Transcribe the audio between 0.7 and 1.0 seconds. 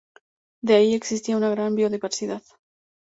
ahí que